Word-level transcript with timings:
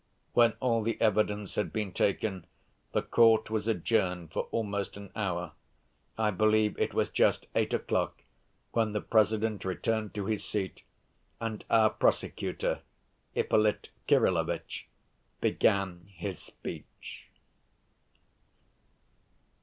When 0.33 0.53
all 0.59 0.81
the 0.81 0.99
evidence 0.99 1.53
had 1.53 1.71
been 1.71 1.91
taken, 1.91 2.47
the 2.91 3.03
court 3.03 3.51
was 3.51 3.67
adjourned 3.67 4.31
for 4.33 4.47
almost 4.49 4.97
an 4.97 5.11
hour. 5.15 5.51
I 6.17 6.31
believe 6.31 6.75
it 6.79 6.95
was 6.95 7.11
just 7.11 7.45
eight 7.53 7.71
o'clock 7.71 8.23
when 8.71 8.93
the 8.93 9.01
President 9.01 9.63
returned 9.63 10.15
to 10.15 10.25
his 10.25 10.43
seat 10.43 10.81
and 11.39 11.63
our 11.69 11.91
prosecutor, 11.91 12.81
Ippolit 13.35 13.89
Kirillovitch, 14.07 14.87
began 15.39 16.07
his 16.15 16.39
speech. 16.39 17.27